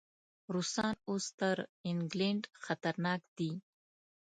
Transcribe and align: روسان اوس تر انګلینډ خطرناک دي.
روسان 0.53 0.95
اوس 1.09 1.25
تر 1.39 1.57
انګلینډ 1.89 2.43
خطرناک 2.65 3.21
دي. 3.37 3.51